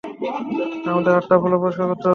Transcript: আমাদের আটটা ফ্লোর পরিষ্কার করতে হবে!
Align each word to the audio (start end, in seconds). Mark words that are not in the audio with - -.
আমাদের 0.89 1.13
আটটা 1.17 1.35
ফ্লোর 1.41 1.61
পরিষ্কার 1.63 1.85
করতে 1.89 1.99
হবে! 1.99 2.09